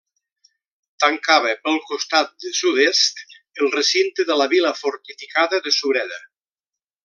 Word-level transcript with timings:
Tancava 1.03 1.51
pel 1.67 1.77
costat 1.89 2.33
de 2.45 2.53
sud-est 2.61 3.23
el 3.65 3.71
recinte 3.77 4.27
de 4.31 4.41
la 4.43 4.49
Vila 4.55 4.73
fortificada 4.83 5.65
de 5.69 5.79
Sureda. 5.81 6.23